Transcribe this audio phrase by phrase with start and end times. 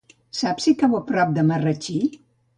[0.37, 2.01] Saps si cau a prop de Marratxí?